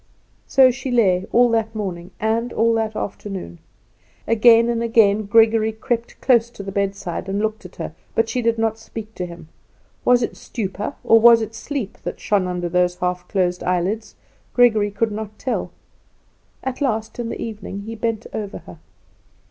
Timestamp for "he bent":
17.81-18.25